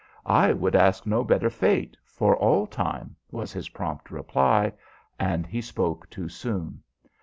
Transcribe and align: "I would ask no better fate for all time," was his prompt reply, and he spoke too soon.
"I 0.25 0.51
would 0.51 0.73
ask 0.75 1.05
no 1.05 1.23
better 1.23 1.51
fate 1.51 1.95
for 2.05 2.35
all 2.35 2.65
time," 2.65 3.15
was 3.29 3.53
his 3.53 3.69
prompt 3.69 4.09
reply, 4.09 4.73
and 5.19 5.45
he 5.45 5.61
spoke 5.61 6.09
too 6.09 6.27
soon. 6.27 6.81